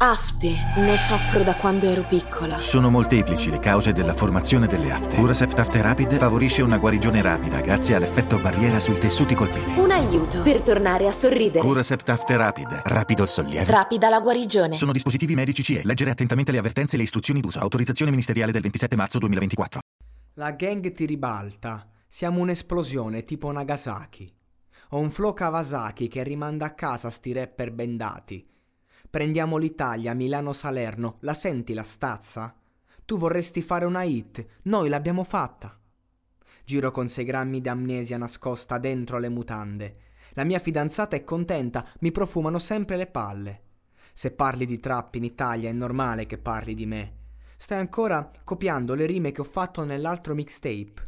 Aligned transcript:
Afte. 0.00 0.54
Ne 0.76 0.96
soffro 0.96 1.42
da 1.42 1.56
quando 1.56 1.86
ero 1.86 2.06
piccola. 2.06 2.60
Sono 2.60 2.88
molteplici 2.88 3.50
le 3.50 3.58
cause 3.58 3.92
della 3.92 4.14
formazione 4.14 4.68
delle 4.68 4.92
afte. 4.92 5.16
Curacept 5.16 5.58
After 5.58 5.82
Rapid 5.82 6.18
favorisce 6.18 6.62
una 6.62 6.78
guarigione 6.78 7.20
rapida 7.20 7.60
grazie 7.60 7.96
all'effetto 7.96 8.38
barriera 8.38 8.78
sui 8.78 8.96
tessuti 8.96 9.34
colpiti. 9.34 9.76
Un 9.76 9.90
aiuto 9.90 10.40
per 10.42 10.62
tornare 10.62 11.08
a 11.08 11.10
sorridere. 11.10 11.66
Curacept 11.66 12.08
After 12.10 12.36
Rapid. 12.36 12.82
Rapido 12.84 13.24
il 13.24 13.28
sollievo. 13.28 13.68
Rapida 13.68 14.08
la 14.08 14.20
guarigione. 14.20 14.76
Sono 14.76 14.92
dispositivi 14.92 15.34
medici 15.34 15.64
CE. 15.64 15.82
Leggere 15.82 16.12
attentamente 16.12 16.52
le 16.52 16.58
avvertenze 16.58 16.94
e 16.94 16.98
le 16.98 17.02
istruzioni 17.02 17.40
d'uso. 17.40 17.58
Autorizzazione 17.58 18.12
ministeriale 18.12 18.52
del 18.52 18.62
27 18.62 18.94
marzo 18.94 19.18
2024. 19.18 19.80
La 20.34 20.52
gang 20.52 20.92
ti 20.92 21.06
ribalta. 21.06 21.88
Siamo 22.06 22.38
un'esplosione 22.38 23.24
tipo 23.24 23.50
Nagasaki. 23.50 24.32
Ho 24.90 25.00
un 25.00 25.10
flow 25.10 25.34
Kawasaki 25.34 26.06
che 26.06 26.22
rimanda 26.22 26.66
a 26.66 26.74
casa 26.74 27.10
sti 27.10 27.32
rapper 27.32 27.72
bendati. 27.72 28.46
Prendiamo 29.10 29.56
l'Italia, 29.56 30.12
Milano-Salerno, 30.12 31.16
la 31.20 31.32
senti 31.32 31.72
la 31.72 31.82
stazza? 31.82 32.54
Tu 33.06 33.16
vorresti 33.16 33.62
fare 33.62 33.86
una 33.86 34.02
hit, 34.02 34.44
noi 34.64 34.90
l'abbiamo 34.90 35.24
fatta. 35.24 35.80
Giro 36.62 36.90
con 36.90 37.08
sei 37.08 37.24
grammi 37.24 37.62
di 37.62 37.70
amnesia 37.70 38.18
nascosta 38.18 38.76
dentro 38.76 39.18
le 39.18 39.30
mutande. 39.30 39.94
La 40.32 40.44
mia 40.44 40.58
fidanzata 40.58 41.16
è 41.16 41.24
contenta, 41.24 41.88
mi 42.00 42.12
profumano 42.12 42.58
sempre 42.58 42.96
le 42.98 43.06
palle. 43.06 43.62
Se 44.12 44.32
parli 44.32 44.66
di 44.66 44.78
trap 44.78 45.14
in 45.14 45.24
Italia 45.24 45.70
è 45.70 45.72
normale 45.72 46.26
che 46.26 46.36
parli 46.36 46.74
di 46.74 46.84
me. 46.84 47.14
Stai 47.56 47.78
ancora 47.78 48.30
copiando 48.44 48.94
le 48.94 49.06
rime 49.06 49.32
che 49.32 49.40
ho 49.40 49.44
fatto 49.44 49.84
nell'altro 49.84 50.34
mixtape. 50.34 51.06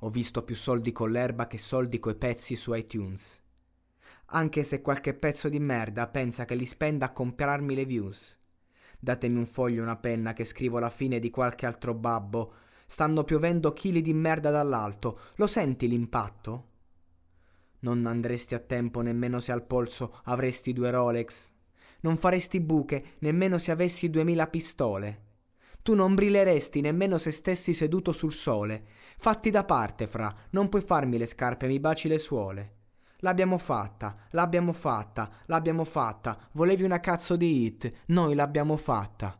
Ho 0.00 0.08
visto 0.08 0.44
più 0.44 0.54
soldi 0.54 0.92
con 0.92 1.10
l'erba 1.10 1.48
che 1.48 1.58
soldi 1.58 1.98
coi 1.98 2.14
pezzi 2.14 2.54
su 2.54 2.72
iTunes 2.74 3.42
anche 4.30 4.64
se 4.64 4.82
qualche 4.82 5.14
pezzo 5.14 5.48
di 5.48 5.60
merda 5.60 6.08
pensa 6.08 6.44
che 6.44 6.54
li 6.54 6.66
spenda 6.66 7.06
a 7.06 7.12
comprarmi 7.12 7.74
le 7.74 7.84
views. 7.84 8.38
Datemi 8.98 9.38
un 9.38 9.46
foglio 9.46 9.80
e 9.80 9.84
una 9.84 9.96
penna 9.96 10.32
che 10.32 10.44
scrivo 10.44 10.78
la 10.78 10.90
fine 10.90 11.18
di 11.18 11.30
qualche 11.30 11.66
altro 11.66 11.94
babbo. 11.94 12.52
Stanno 12.86 13.22
piovendo 13.24 13.72
chili 13.72 14.02
di 14.02 14.12
merda 14.12 14.50
dall'alto. 14.50 15.20
Lo 15.36 15.46
senti 15.46 15.88
l'impatto? 15.88 16.66
Non 17.80 18.06
andresti 18.06 18.54
a 18.54 18.58
tempo 18.58 19.02
nemmeno 19.02 19.40
se 19.40 19.52
al 19.52 19.64
polso 19.64 20.18
avresti 20.24 20.72
due 20.72 20.90
Rolex. 20.90 21.52
Non 22.00 22.16
faresti 22.16 22.60
buche 22.60 23.16
nemmeno 23.20 23.56
se 23.58 23.70
avessi 23.70 24.10
duemila 24.10 24.48
pistole. 24.48 25.26
Tu 25.82 25.94
non 25.94 26.14
brilleresti 26.14 26.80
nemmeno 26.80 27.18
se 27.18 27.30
stessi 27.30 27.72
seduto 27.72 28.12
sul 28.12 28.32
sole. 28.32 28.84
Fatti 29.16 29.50
da 29.50 29.64
parte, 29.64 30.06
fra, 30.06 30.34
non 30.50 30.68
puoi 30.68 30.82
farmi 30.82 31.18
le 31.18 31.26
scarpe, 31.26 31.66
mi 31.66 31.80
baci 31.80 32.08
le 32.08 32.18
suole. 32.18 32.77
L'abbiamo 33.22 33.58
fatta, 33.58 34.14
l'abbiamo 34.30 34.72
fatta, 34.72 35.28
l'abbiamo 35.46 35.82
fatta. 35.82 36.38
Volevi 36.52 36.84
una 36.84 37.00
cazzo 37.00 37.34
di 37.34 37.64
hit, 37.64 37.92
noi 38.06 38.36
l'abbiamo 38.36 38.76
fatta. 38.76 39.36